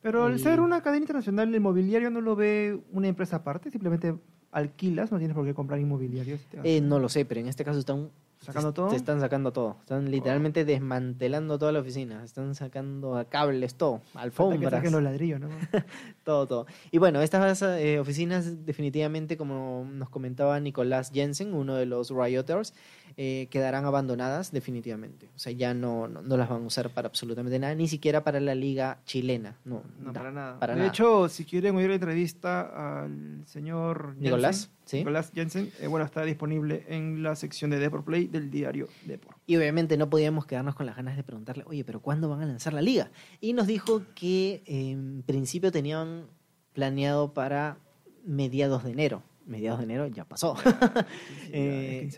Pero 0.00 0.24
al 0.24 0.38
ser 0.38 0.60
una 0.60 0.80
cadena 0.80 1.02
internacional, 1.02 1.54
el 1.54 1.60
mobiliario 1.60 2.08
no 2.08 2.22
lo 2.22 2.34
ve 2.34 2.80
una 2.92 3.08
empresa 3.08 3.36
aparte, 3.36 3.70
simplemente 3.70 4.14
alquilas, 4.52 5.12
no 5.12 5.18
tienes 5.18 5.34
por 5.34 5.44
qué 5.44 5.52
comprar 5.52 5.78
inmobiliario. 5.78 6.38
Eh, 6.64 6.80
no 6.80 6.98
lo 6.98 7.10
sé, 7.10 7.26
pero 7.26 7.40
en 7.40 7.48
este 7.48 7.62
caso 7.62 7.78
está 7.78 7.92
un 7.92 8.10
¿Sacando 8.46 8.72
todo? 8.72 8.90
Se 8.90 8.96
están 8.96 9.20
sacando 9.20 9.52
todo. 9.52 9.76
Están 9.80 10.10
literalmente 10.10 10.64
desmantelando 10.64 11.58
toda 11.58 11.72
la 11.72 11.80
oficina. 11.80 12.22
Están 12.22 12.54
sacando 12.54 13.26
cables, 13.28 13.74
todo. 13.74 14.02
Alfombras. 14.14 14.82
Que 14.82 14.90
los 14.90 15.02
ladrillos, 15.02 15.40
¿no? 15.40 15.48
todo, 16.24 16.46
todo. 16.46 16.66
Y 16.92 16.98
bueno, 16.98 17.20
estas 17.22 17.60
eh, 17.62 17.98
oficinas 17.98 18.64
definitivamente, 18.64 19.36
como 19.36 19.84
nos 19.90 20.10
comentaba 20.10 20.60
Nicolás 20.60 21.10
Jensen, 21.12 21.54
uno 21.54 21.74
de 21.74 21.86
los 21.86 22.10
rioters, 22.10 22.72
eh, 23.16 23.48
quedarán 23.50 23.84
abandonadas 23.84 24.52
definitivamente. 24.52 25.30
O 25.34 25.38
sea, 25.38 25.50
ya 25.50 25.74
no, 25.74 26.06
no, 26.06 26.36
las 26.36 26.48
van 26.48 26.62
a 26.62 26.66
usar 26.66 26.90
para 26.90 27.08
absolutamente 27.08 27.58
nada, 27.58 27.74
ni 27.74 27.88
siquiera 27.88 28.22
para 28.22 28.38
la 28.40 28.54
liga 28.54 29.00
chilena. 29.04 29.56
No, 29.64 29.82
no 29.98 30.12
para 30.12 30.30
nada. 30.30 30.74
de 30.74 30.86
hecho, 30.86 31.28
si 31.28 31.44
quieren 31.44 31.74
oír 31.76 31.88
la 31.88 31.94
entrevista 31.94 33.02
al 33.02 33.42
señor 33.46 34.14
Nicolás, 34.18 34.70
¿sí? 34.86 34.98
Nicolás 34.98 35.30
Jensen, 35.34 35.70
eh, 35.80 35.86
bueno, 35.86 36.06
está 36.06 36.22
disponible 36.24 36.86
en 36.88 37.22
la 37.22 37.36
sección 37.36 37.70
de 37.70 37.78
Deport 37.78 38.06
Play 38.06 38.26
del 38.26 38.50
diario 38.50 38.88
Deport. 39.04 39.36
Y 39.46 39.56
obviamente 39.56 39.98
no 39.98 40.08
podíamos 40.08 40.46
quedarnos 40.46 40.74
con 40.74 40.86
las 40.86 40.96
ganas 40.96 41.16
de 41.16 41.22
preguntarle, 41.22 41.64
oye, 41.66 41.84
pero 41.84 42.00
¿cuándo 42.00 42.30
van 42.30 42.40
a 42.40 42.46
lanzar 42.46 42.72
la 42.72 42.80
liga? 42.80 43.10
Y 43.40 43.52
nos 43.52 43.66
dijo 43.66 44.02
que 44.14 44.62
en 44.64 45.22
principio 45.26 45.70
tenían 45.70 46.28
planeado 46.72 47.34
para 47.34 47.78
mediados 48.24 48.82
de 48.84 48.92
enero 48.92 49.22
mediados 49.46 49.78
de 49.78 49.84
enero 49.84 50.06
ya 50.08 50.24
pasó. 50.24 50.56
Eh, 51.52 52.10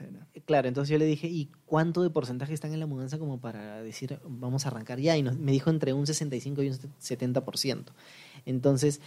claro, 0.47 0.67
entonces 0.67 0.91
yo 0.91 0.99
le 0.99 1.05
dije, 1.05 1.29
¿y 1.29 1.51
cuánto 1.67 2.03
de 2.03 2.11
porcentaje 2.11 2.55
están 2.55 2.73
en 2.73 2.81
la 2.81 2.87
mudanza 2.87 3.19
como 3.19 3.41
para 3.41 3.83
decir, 3.83 4.19
vamos 4.25 4.65
a 4.65 4.71
arrancar 4.71 4.99
ya? 4.99 5.17
Y 5.17 5.23
me 5.23 5.53
dijo 5.53 5.71
entre 5.71 5.93
un 5.93 6.07
65 6.07 6.63
y 6.63 6.71
un 6.71 6.75
70%. 6.75 7.85
Entonces, 8.47 9.01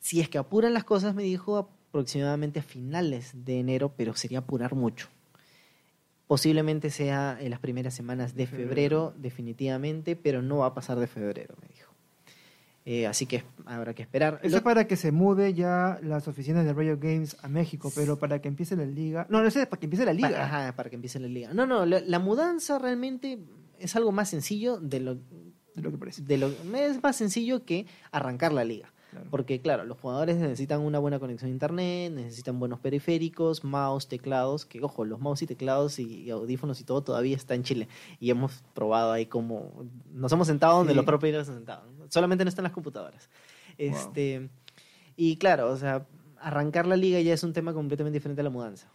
si 0.00 0.20
es 0.20 0.28
que 0.28 0.38
apuran 0.38 0.74
las 0.74 0.84
cosas, 0.84 1.14
me 1.14 1.22
dijo 1.22 1.70
aproximadamente 1.90 2.60
a 2.60 2.62
finales 2.62 3.32
de 3.34 3.58
enero, 3.58 3.92
pero 3.96 4.14
sería 4.14 4.38
apurar 4.38 4.74
mucho. 4.74 5.08
Posiblemente 6.26 6.90
sea 6.90 7.36
en 7.40 7.50
las 7.50 7.58
primeras 7.58 7.94
semanas 7.94 8.36
de 8.36 8.46
febrero, 8.46 9.12
definitivamente, 9.18 10.14
pero 10.14 10.40
no 10.40 10.58
va 10.58 10.66
a 10.66 10.74
pasar 10.74 10.98
de 11.00 11.08
febrero, 11.08 11.56
me 11.60 11.66
dijo. 11.74 11.90
Eh, 12.84 13.06
así 13.06 13.26
que 13.26 13.42
habrá 13.66 13.94
que 13.94 14.02
esperar. 14.02 14.40
Eso 14.42 14.56
es 14.56 14.62
para 14.62 14.86
que 14.86 14.96
se 14.96 15.10
mude 15.10 15.52
ya 15.52 15.98
las 16.02 16.28
oficinas 16.28 16.64
de 16.64 16.72
Riot 16.72 16.98
Games 17.00 17.36
a 17.42 17.48
México, 17.48 17.92
pero 17.94 18.18
para 18.18 18.40
que 18.40 18.48
empiece 18.48 18.76
la 18.76 18.86
liga. 18.86 19.26
No, 19.28 19.42
no 19.42 19.48
es 19.48 19.54
para 19.54 19.80
que 19.80 19.86
empiece 19.86 20.04
la 20.04 20.12
liga. 20.12 20.44
ajá, 20.44 20.74
para 20.76 20.88
que 20.88 20.94
empiece 20.94 21.18
la 21.18 21.28
liga. 21.28 21.52
No, 21.52 21.66
no, 21.66 21.84
la, 21.84 22.18
mudanza 22.20 22.78
realmente 22.78 23.40
es 23.78 23.96
algo 23.96 24.12
más 24.12 24.30
sencillo 24.30 24.78
de 24.78 25.00
lo, 25.00 25.16
de 25.16 25.82
lo 25.82 25.90
que 25.90 25.98
parece. 25.98 26.22
De 26.22 26.38
lo, 26.38 26.48
es 26.48 27.02
más 27.02 27.16
sencillo 27.16 27.64
que 27.64 27.86
arrancar 28.12 28.52
la 28.52 28.64
liga. 28.64 28.92
Porque, 29.30 29.60
claro, 29.60 29.84
los 29.84 29.98
jugadores 29.98 30.36
necesitan 30.36 30.80
una 30.80 30.98
buena 30.98 31.18
conexión 31.18 31.50
a 31.50 31.52
internet, 31.52 32.12
necesitan 32.12 32.58
buenos 32.60 32.78
periféricos, 32.80 33.64
mouse, 33.64 34.06
teclados, 34.08 34.66
que 34.66 34.82
ojo, 34.82 35.04
los 35.04 35.20
mouse 35.20 35.42
y 35.42 35.46
teclados 35.46 35.98
y, 35.98 36.30
audífonos 36.30 36.80
y 36.80 36.84
todo 36.84 37.02
todavía 37.02 37.36
está 37.36 37.54
en 37.54 37.62
Chile. 37.64 37.88
Y 38.20 38.30
hemos 38.30 38.62
probado 38.74 39.12
ahí 39.12 39.26
como. 39.26 39.72
Nos 40.12 40.30
hemos 40.32 40.46
sentado 40.46 40.78
donde 40.78 40.94
los 40.94 41.04
propios 41.04 41.46
se 41.46 41.52
han 41.52 41.58
sentado. 41.58 41.82
Solamente 42.08 42.44
no 42.44 42.48
están 42.48 42.62
las 42.62 42.72
computadoras. 42.72 43.28
Este, 43.78 44.48
Y 45.16 45.36
claro, 45.36 45.70
o 45.70 45.76
sea, 45.76 46.06
arrancar 46.40 46.86
la 46.86 46.96
liga 46.96 47.20
ya 47.20 47.34
es 47.34 47.42
un 47.42 47.52
tema 47.52 47.72
completamente 47.74 48.18
diferente 48.18 48.40
a 48.40 48.44
la 48.44 48.50
mudanza. 48.50 48.88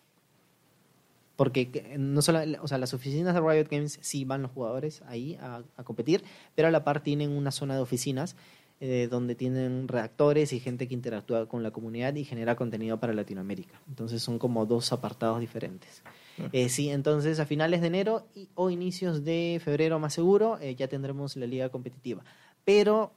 porque 1.36 1.70
que- 1.70 1.98
no 1.98 2.22
solo, 2.22 2.40
o 2.62 2.68
sea, 2.70 2.78
las 2.78 2.94
oficinas 2.94 3.34
de 3.34 3.42
Riot 3.42 3.68
Games 3.70 4.00
sí 4.02 4.24
van 4.24 4.42
los 4.42 4.52
jugadores 4.52 5.02
ahí 5.08 5.36
a, 5.42 5.64
a 5.76 5.84
competir, 5.84 6.24
pero 6.56 6.70
a 6.70 6.72
la 6.72 6.86
par 6.86 7.02
tienen 7.04 7.32
una 7.32 7.52
zona 7.52 7.76
de 7.76 7.82
oficinas 7.82 8.38
eh, 8.82 9.08
donde 9.10 9.36
tienen 9.36 9.88
redactores 9.88 10.51
y 10.51 10.60
gente 10.60 10.88
que 10.88 10.94
interactúa 10.94 11.48
con 11.48 11.63
la 11.63 11.72
comunidad 11.72 12.13
y 12.15 12.25
genera 12.25 12.58
contenido 12.58 13.00
para 13.00 13.13
Latinoamérica. 13.13 13.79
Entonces 13.88 14.22
son 14.22 14.38
como 14.38 14.65
dos 14.65 14.91
apartados 14.91 15.39
diferentes. 15.39 16.03
Ah. 16.38 16.50
Eh, 16.51 16.67
sí, 16.67 16.89
entonces 16.89 17.39
a 17.39 17.46
finales 17.46 17.79
de 17.79 17.88
enero 17.88 18.27
y, 18.36 18.50
o 18.53 18.70
inicios 18.70 19.24
de 19.24 19.62
febrero 19.63 19.98
más 19.98 20.13
seguro 20.13 20.58
eh, 20.60 20.75
ya 20.75 20.89
tendremos 20.89 21.38
la 21.38 21.48
liga 21.48 21.70
competitiva. 21.70 22.24
Pero, 22.65 23.13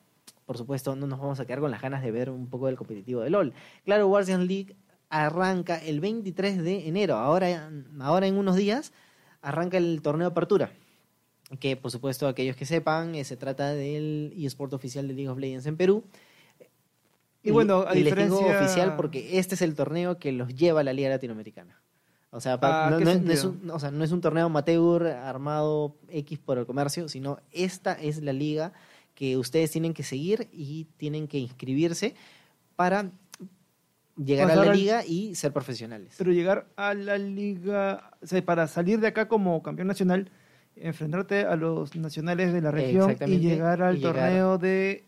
por 0.46 0.56
supuesto, 0.56 0.94
no 0.94 1.08
nos 1.08 1.18
vamos 1.18 1.40
a 1.40 1.44
quedar 1.44 1.58
con 1.58 1.72
las 1.72 1.82
ganas 1.82 2.04
de 2.04 2.12
ver 2.12 2.30
un 2.30 2.46
poco 2.46 2.66
del 2.66 2.76
competitivo 2.76 3.22
de 3.22 3.30
LOL. 3.30 3.52
Claro, 3.84 4.06
Guardians 4.06 4.46
League 4.46 4.76
arranca 5.10 5.76
el 5.78 5.98
23 5.98 6.62
de 6.62 6.86
enero. 6.86 7.16
Ahora, 7.16 7.68
ahora 7.98 8.28
en 8.28 8.36
unos 8.36 8.54
días 8.54 8.92
arranca 9.42 9.76
el 9.76 10.02
torneo 10.02 10.28
de 10.28 10.32
apertura. 10.32 10.70
Que, 11.60 11.76
por 11.76 11.90
supuesto, 11.90 12.28
aquellos 12.28 12.56
que 12.56 12.66
sepan, 12.66 13.14
eh, 13.14 13.24
se 13.24 13.36
trata 13.36 13.72
del 13.72 14.34
eSport 14.36 14.72
oficial 14.74 15.08
de 15.08 15.14
League 15.14 15.28
of 15.30 15.38
Legends 15.38 15.66
en 15.66 15.76
Perú. 15.76 16.04
Y 17.42 17.50
bueno, 17.50 17.84
a 17.88 17.96
y 17.96 18.02
les 18.02 18.14
digo 18.14 18.40
oficial 18.40 18.96
porque 18.96 19.38
este 19.38 19.54
es 19.54 19.62
el 19.62 19.74
torneo 19.74 20.18
que 20.18 20.32
los 20.32 20.54
lleva 20.54 20.80
a 20.80 20.84
la 20.84 20.92
Liga 20.92 21.08
Latinoamericana. 21.08 21.80
O 22.30 22.40
sea, 22.42 22.58
Ah, 22.60 22.88
no, 22.90 22.98
¿qué 22.98 23.04
no 23.04 23.10
es- 23.12 23.22
no 23.22 23.32
es 23.32 23.40
sentido? 23.40 23.62
un, 23.64 23.70
o 23.70 23.78
sea, 23.78 23.90
no 23.90 24.04
es 24.04 24.12
un 24.12 24.20
torneo 24.20 24.44
amateur 24.46 25.06
armado 25.06 25.96
X 26.10 26.38
por 26.38 26.58
el 26.58 26.66
comercio, 26.66 27.08
sino 27.08 27.38
esta 27.52 27.92
es 27.94 28.22
la 28.22 28.34
liga 28.34 28.74
que 29.14 29.38
ustedes 29.38 29.70
tienen 29.70 29.94
que 29.94 30.02
seguir 30.02 30.48
y 30.52 30.84
tienen 30.98 31.26
que 31.26 31.38
inscribirse 31.38 32.14
para 32.76 33.10
llegar 34.22 34.50
a 34.50 34.56
la 34.56 34.70
al- 34.72 34.76
liga 34.76 35.04
y 35.06 35.34
ser 35.34 35.52
profesionales. 35.52 36.14
Pero 36.18 36.32
llegar 36.32 36.66
a 36.76 36.92
la 36.92 37.16
liga, 37.16 38.10
o 38.20 38.26
sea, 38.26 38.44
para 38.44 38.66
salir 38.66 39.00
de 39.00 39.06
acá 39.06 39.26
como 39.28 39.62
campeón 39.62 39.88
nacional, 39.88 40.30
enfrentarte 40.82 41.42
a 41.44 41.56
los 41.56 41.94
nacionales 41.96 42.52
de 42.52 42.60
la 42.60 42.70
región 42.70 43.16
y 43.26 43.38
llegar 43.38 43.82
al 43.82 43.96
y 43.96 44.00
llegar 44.00 44.14
torneo 44.14 44.58
de 44.58 45.04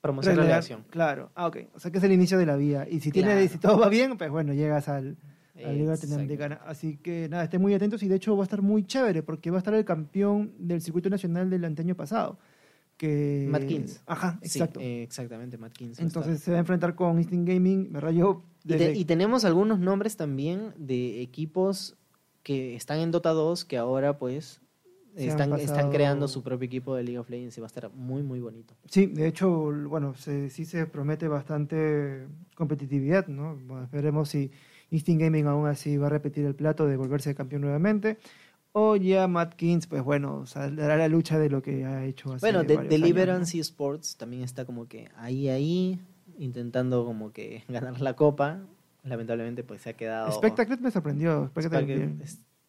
Promoción 0.00 0.34
de 0.34 0.42
relegar- 0.42 0.46
relegación. 0.62 0.84
Claro, 0.90 1.30
ah, 1.34 1.46
ok. 1.46 1.56
O 1.74 1.78
sea 1.80 1.90
que 1.90 1.98
es 1.98 2.04
el 2.04 2.12
inicio 2.12 2.36
de 2.38 2.46
la 2.46 2.56
vía. 2.56 2.86
Y 2.90 3.00
si, 3.00 3.10
tiene, 3.10 3.32
Claro. 3.32 3.48
si 3.48 3.58
todo 3.58 3.78
va 3.78 3.88
bien, 3.88 4.18
pues 4.18 4.30
bueno, 4.30 4.52
llegas 4.52 4.88
al, 4.88 5.16
a 5.56 5.60
la 5.62 5.72
Liga. 5.72 5.92
Latinoamericana. 5.92 6.60
Así 6.66 6.98
que 6.98 7.28
nada, 7.30 7.44
estén 7.44 7.62
muy 7.62 7.72
atentos 7.72 8.02
y 8.02 8.08
de 8.08 8.16
hecho 8.16 8.36
va 8.36 8.42
a 8.42 8.44
estar 8.44 8.60
muy 8.60 8.84
chévere 8.84 9.22
porque 9.22 9.50
va 9.50 9.56
a 9.56 9.60
estar 9.60 9.72
el 9.72 9.84
campeón 9.86 10.52
del 10.58 10.82
circuito 10.82 11.08
nacional 11.08 11.48
del 11.48 11.64
año 11.64 11.94
pasado. 11.94 12.38
Que... 12.96 13.46
Matt 13.50 13.64
Kings. 13.66 14.02
Ajá, 14.06 14.38
Sí, 14.42 14.58
exacto. 14.58 14.78
eh, 14.80 15.02
exactamente, 15.02 15.58
Matt 15.58 15.72
Kings. 15.72 15.98
Entonces 15.98 16.40
se 16.40 16.50
va 16.52 16.58
a 16.58 16.60
enfrentar 16.60 16.94
con 16.94 17.18
Instinct 17.18 17.48
Gaming, 17.48 17.90
me 17.90 17.98
rayó. 17.98 18.42
Y, 18.62 18.68
te- 18.68 18.78
desde- 18.78 18.94
y 18.98 19.04
tenemos 19.04 19.44
algunos 19.44 19.78
nombres 19.80 20.16
también 20.16 20.72
de 20.76 21.22
equipos 21.22 21.96
que 22.42 22.76
están 22.76 22.98
en 23.00 23.10
Dota 23.10 23.30
2 23.30 23.64
que 23.64 23.78
ahora 23.78 24.18
pues 24.18 24.60
están, 25.16 25.52
están 25.58 25.90
creando 25.90 26.28
su 26.28 26.42
propio 26.42 26.66
equipo 26.66 26.94
de 26.94 27.04
League 27.04 27.18
of 27.18 27.30
Legends 27.30 27.56
y 27.58 27.60
va 27.60 27.66
a 27.66 27.68
estar 27.68 27.90
muy 27.92 28.22
muy 28.22 28.40
bonito. 28.40 28.74
Sí, 28.88 29.06
de 29.06 29.26
hecho, 29.28 29.50
bueno, 29.88 30.14
se- 30.14 30.50
sí 30.50 30.64
se 30.64 30.86
promete 30.86 31.28
bastante 31.28 32.26
competitividad, 32.56 33.26
¿no? 33.28 33.56
Bueno, 33.56 33.88
veremos 33.92 34.28
si 34.28 34.50
Instinct 34.90 35.22
Gaming 35.22 35.46
aún 35.46 35.66
así 35.66 35.96
va 35.96 36.06
a 36.06 36.10
repetir 36.10 36.44
el 36.44 36.54
plato 36.54 36.86
de 36.86 36.96
volverse 36.96 37.34
campeón 37.34 37.62
nuevamente. 37.62 38.18
O 38.76 38.96
ya 38.96 39.28
Matt 39.28 39.54
Kings, 39.54 39.86
pues 39.86 40.02
bueno, 40.02 40.46
saldrá 40.46 40.96
la 40.96 41.06
lucha 41.06 41.38
de 41.38 41.48
lo 41.48 41.62
que 41.62 41.84
ha 41.84 42.04
hecho 42.04 42.32
hace 42.32 42.44
Bueno, 42.44 42.64
de, 42.64 42.74
varios 42.74 42.92
años, 42.92 43.02
Deliverance 43.02 43.58
Esports 43.58 44.16
también 44.16 44.42
está 44.42 44.64
como 44.64 44.88
que 44.88 45.08
ahí 45.16 45.48
ahí 45.48 46.00
intentando 46.38 47.04
como 47.04 47.32
que 47.32 47.62
ganar 47.68 48.00
la 48.00 48.16
copa. 48.16 48.62
Lamentablemente 49.04 49.62
pues 49.62 49.82
se 49.82 49.90
ha 49.90 49.92
¿no? 49.92 49.98
quedado 49.98 50.32
Spectacle 50.32 50.76
me 50.78 50.90
sorprendió. 50.90 51.46
Spectacle, 51.56 52.16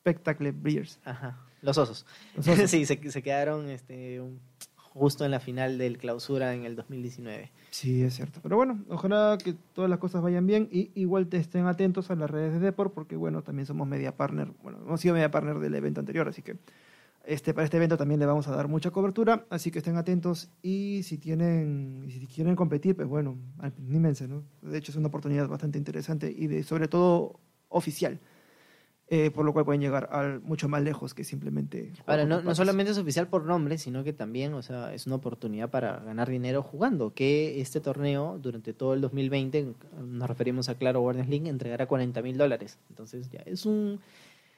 Spectacle-. 0.05 0.97
Ajá, 1.05 1.39
los 1.65 1.77
osos. 1.77 2.05
Los 2.35 2.47
osos. 2.47 2.69
sí, 2.71 2.85
se, 2.85 3.11
se 3.11 3.21
quedaron 3.21 3.69
este 3.69 4.21
un- 4.21 4.39
justo 4.77 5.25
en 5.25 5.31
la 5.31 5.41
final 5.41 5.77
del 5.77 5.97
clausura 5.97 6.53
en 6.55 6.63
el 6.63 6.77
2019. 6.77 7.51
Sí, 7.69 8.01
es 8.03 8.13
cierto. 8.15 8.39
Pero 8.41 8.55
bueno, 8.55 8.81
ojalá 8.87 9.37
que 9.43 9.53
todas 9.73 9.89
las 9.89 9.99
cosas 9.99 10.21
vayan 10.21 10.47
bien 10.47 10.69
y 10.71 10.89
igual 10.95 11.27
te 11.27 11.35
estén 11.35 11.65
atentos 11.65 12.09
a 12.11 12.15
las 12.15 12.29
redes 12.29 12.53
de 12.53 12.59
Deport 12.59 12.93
porque 12.93 13.17
bueno, 13.17 13.41
también 13.43 13.65
somos 13.65 13.85
media 13.89 14.15
partner, 14.15 14.47
bueno, 14.63 14.79
hemos 14.85 15.01
sido 15.01 15.13
media 15.13 15.29
partner 15.31 15.59
del 15.59 15.75
evento 15.75 15.99
anterior, 15.99 16.29
así 16.29 16.41
que 16.41 16.55
este 17.25 17.53
para 17.53 17.65
este 17.65 17.75
evento 17.75 17.97
también 17.97 18.19
le 18.21 18.25
vamos 18.25 18.47
a 18.47 18.55
dar 18.55 18.69
mucha 18.69 18.91
cobertura, 18.91 19.45
así 19.49 19.69
que 19.71 19.79
estén 19.79 19.97
atentos 19.97 20.49
y 20.61 21.01
si 21.03 21.17
tienen 21.17 22.05
si 22.09 22.25
quieren 22.27 22.55
competir, 22.55 22.95
pues 22.95 23.07
bueno, 23.09 23.35
anímense, 23.59 24.29
¿no? 24.29 24.43
De 24.61 24.77
hecho 24.77 24.93
es 24.93 24.95
una 24.97 25.07
oportunidad 25.09 25.49
bastante 25.49 25.77
interesante 25.77 26.31
y 26.33 26.47
de 26.47 26.63
sobre 26.63 26.87
todo 26.87 27.39
oficial. 27.67 28.19
Eh, 29.07 29.29
por 29.29 29.45
lo 29.45 29.53
cual 29.53 29.65
pueden 29.65 29.81
llegar 29.81 30.09
al 30.11 30.41
mucho 30.41 30.67
más 30.67 30.81
lejos 30.81 31.13
que 31.13 31.23
simplemente 31.23 31.91
Ahora, 32.07 32.25
no, 32.25 32.41
no 32.41 32.55
solamente 32.55 32.91
es 32.91 32.97
oficial 32.97 33.27
por 33.27 33.43
nombre, 33.45 33.77
sino 33.77 34.03
que 34.03 34.13
también, 34.13 34.53
o 34.55 34.61
sea, 34.63 34.93
es 34.95 35.05
una 35.05 35.15
oportunidad 35.17 35.69
para 35.69 35.99
ganar 35.99 36.27
dinero 36.29 36.63
jugando. 36.63 37.13
Que 37.13 37.61
este 37.61 37.79
torneo, 37.81 38.39
durante 38.41 38.73
todo 38.73 38.93
el 38.95 39.01
2020, 39.01 39.73
nos 40.03 40.27
referimos 40.27 40.69
a 40.69 40.75
Claro 40.75 41.01
Guardians 41.01 41.29
League, 41.29 41.47
entregará 41.47 41.85
40 41.85 42.21
mil 42.23 42.37
dólares. 42.37 42.79
Entonces, 42.89 43.29
ya 43.29 43.41
es 43.45 43.65
un 43.67 43.99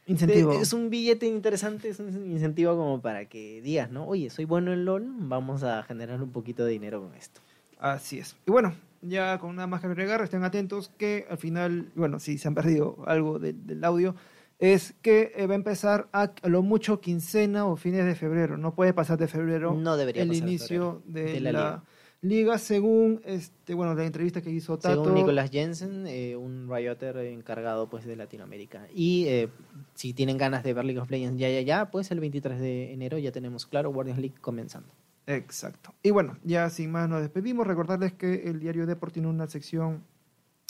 incentivo. 0.06 0.54
es 0.54 0.72
un 0.72 0.90
billete 0.90 1.26
interesante, 1.28 1.90
es 1.90 2.00
un 2.00 2.32
incentivo 2.32 2.76
como 2.78 3.02
para 3.02 3.26
que 3.26 3.62
digas, 3.62 3.92
¿no? 3.92 4.08
Oye, 4.08 4.30
soy 4.30 4.46
bueno 4.46 4.72
en 4.72 4.86
LOL, 4.86 5.06
vamos 5.20 5.64
a 5.64 5.84
generar 5.84 6.22
un 6.22 6.32
poquito 6.32 6.64
de 6.64 6.72
dinero 6.72 7.02
con 7.02 7.14
esto. 7.16 7.42
Así 7.80 8.20
es. 8.20 8.36
Y 8.48 8.52
bueno, 8.52 8.74
ya 9.02 9.38
con 9.40 9.56
nada 9.58 9.68
más 9.68 9.82
que 9.82 9.88
agregar, 9.88 10.22
estén 10.22 10.44
atentos 10.46 10.90
que 10.98 11.26
al 11.30 11.38
final, 11.38 11.90
bueno, 11.96 12.20
si 12.20 12.38
se 12.38 12.48
han 12.48 12.56
perdido 12.56 12.98
algo 13.06 13.38
de- 13.40 13.52
del 13.54 13.84
audio, 13.84 14.16
es 14.60 14.96
que 15.02 15.34
eh, 15.36 15.46
va 15.46 15.54
a 15.54 15.56
empezar 15.56 16.10
a, 16.12 16.32
a 16.42 16.50
lo 16.50 16.64
mucho 16.64 17.00
quincena 17.00 17.66
o 17.66 17.76
fines 17.76 18.06
de 18.06 18.16
febrero. 18.16 18.58
No 18.58 18.74
puede 18.74 18.94
pasar 18.94 19.18
de 19.18 19.28
febrero 19.28 19.74
No 19.74 19.98
debería 19.98 20.24
el 20.24 20.30
pasar 20.30 20.44
inicio 20.44 21.04
de, 21.06 21.34
de 21.34 21.40
la, 21.42 21.52
la 21.52 21.84
liga. 22.22 22.58
según 22.58 23.22
este, 23.24 23.76
bueno, 23.76 23.94
la 23.94 24.04
entrevista 24.04 24.42
que 24.42 24.50
hizo 24.50 24.80
Tato. 24.80 25.04
Según 25.04 25.16
Nicolás 25.16 25.52
Jensen, 25.52 26.08
eh, 26.08 26.36
un 26.36 26.68
Rioter 26.70 27.18
encargado 27.18 27.88
pues 27.88 28.06
de 28.06 28.16
Latinoamérica. 28.16 28.88
Y 28.94 29.26
eh, 29.28 29.50
si 29.94 30.14
tienen 30.14 30.38
ganas 30.38 30.64
de 30.64 30.74
ver 30.74 30.86
League 30.86 31.00
of 31.00 31.12
Legends 31.12 31.40
ya, 31.40 31.50
ya, 31.50 31.62
ya, 31.62 31.92
pues 31.92 32.10
el 32.10 32.20
23 32.20 32.60
de 32.60 32.94
enero 32.94 33.20
ya 33.20 33.32
tenemos 33.32 33.68
claro 33.68 33.92
Guardians 33.92 34.20
League 34.20 34.38
comenzando. 34.42 34.90
Exacto. 35.28 35.94
Y 36.02 36.10
bueno, 36.12 36.38
ya 36.44 36.70
sin 36.72 36.90
más 36.90 37.08
nos 37.08 37.22
despedimos. 37.22 37.68
Recordarles 37.68 38.14
que 38.14 38.50
el 38.50 38.60
diario 38.60 38.88
Deport 38.88 39.14
tiene 39.14 39.28
una 39.28 39.46
sección 39.48 40.04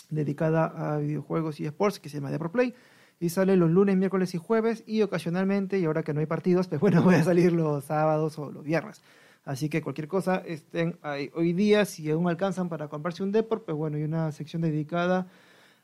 dedicada 0.10 0.66
a 0.66 0.98
videojuegos 0.98 1.60
y 1.60 1.66
sports 1.66 2.00
que 2.00 2.10
se 2.10 2.18
llama 2.18 2.32
Deport 2.32 2.52
Play 2.52 2.74
y 3.20 3.30
sale 3.30 3.56
los 3.58 3.70
lunes, 3.72 3.98
miércoles 3.98 4.34
y 4.36 4.38
jueves 4.38 4.84
y 4.86 5.02
ocasionalmente, 5.02 5.80
y 5.80 5.86
ahora 5.86 6.04
que 6.04 6.14
no 6.14 6.20
hay 6.20 6.26
partidos, 6.26 6.68
pues 6.68 6.80
bueno, 6.82 7.02
voy 7.04 7.16
a 7.16 7.24
salir 7.24 7.52
los 7.54 7.84
sábados 7.86 8.38
o 8.40 8.52
los 8.52 8.64
viernes. 8.64 9.02
Así 9.46 9.70
que 9.70 9.82
cualquier 9.82 10.08
cosa 10.10 10.44
estén 10.46 10.98
ahí. 11.02 11.32
Hoy 11.34 11.54
día, 11.54 11.86
si 11.86 12.10
aún 12.12 12.28
alcanzan 12.28 12.68
para 12.70 12.90
comprarse 12.90 13.24
un 13.24 13.32
Deport, 13.32 13.64
pues 13.66 13.78
bueno, 13.78 13.96
hay 13.98 14.04
una 14.04 14.32
sección 14.34 14.62
dedicada. 14.62 15.28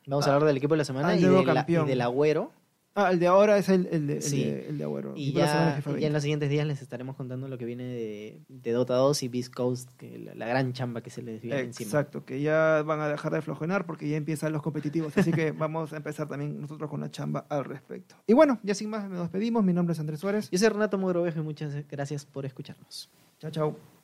Vamos 0.05 0.25
a 0.27 0.33
hablar 0.35 0.47
del 0.47 0.57
equipo 0.57 0.73
de 0.73 0.79
la 0.79 0.85
semana 0.85 1.07
y, 1.15 1.21
de 1.39 1.45
la- 1.53 1.61
y 1.85 1.87
del 1.87 2.01
Agüero. 2.01 2.51
Ah, 2.95 3.11
el 3.11 3.19
de 3.19 3.25
ahora 3.27 3.57
es 3.57 3.69
el, 3.69 3.87
el 3.91 4.05
de, 4.05 4.13
el 4.17 4.21
Sí. 4.21 4.43
de, 4.43 4.69
el 4.69 4.77
de 4.77 4.83
Agüero. 4.83 5.13
Y 5.15 5.31
ya, 5.33 5.45
ya 5.45 5.77
en 5.77 5.83
20. 5.83 6.09
los 6.11 6.21
siguientes 6.21 6.49
días 6.49 6.67
les 6.67 6.81
estaremos 6.81 7.15
contando 7.15 7.47
lo 7.47 7.57
que 7.57 7.65
viene 7.65 7.83
de, 7.85 8.41
de 8.49 8.71
Dota 8.71 8.93
2 8.95 9.23
y 9.23 9.27
Beast 9.29 9.53
Coast, 9.53 9.89
que 9.97 10.19
la, 10.19 10.35
la 10.35 10.45
gran 10.45 10.73
chamba 10.73 11.01
que 11.01 11.09
se 11.09 11.23
les 11.23 11.41
viene 11.41 11.59
encima. 11.59 11.87
Exacto, 11.87 12.23
que 12.23 12.41
ya 12.41 12.83
van 12.85 12.99
a 12.99 13.07
dejar 13.09 13.33
de 13.33 13.41
flojenar 13.41 13.85
porque 13.87 14.07
ya 14.07 14.15
empiezan 14.17 14.53
los 14.53 14.61
competitivos. 14.61 15.17
Así 15.17 15.31
que 15.31 15.51
vamos 15.51 15.91
a 15.93 15.97
empezar 15.97 16.27
también 16.27 16.61
nosotros 16.61 16.89
con 16.89 17.01
la 17.01 17.09
chamba 17.09 17.45
al 17.49 17.65
respecto. 17.65 18.15
Y 18.27 18.33
bueno, 18.33 18.59
ya 18.63 18.75
sin 18.75 18.89
más, 18.91 19.09
nos 19.09 19.21
despedimos. 19.21 19.63
Mi 19.63 19.73
nombre 19.73 19.93
es 19.93 19.99
Andrés 19.99 20.19
Suárez. 20.19 20.49
Yo 20.51 20.59
soy 20.59 20.69
Renato 20.69 20.97
Mogrovejo 20.99 21.39
y 21.39 21.43
muchas 21.43 21.73
gracias 21.87 22.25
por 22.25 22.45
escucharnos. 22.45 23.09
Chao, 23.39 23.49
chao. 23.49 24.02